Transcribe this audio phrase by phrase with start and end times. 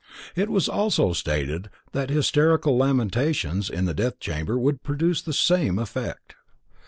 [0.35, 5.77] It was also stated that hysterical lamentations in the death chamber would produce the same
[5.77, 6.33] effect.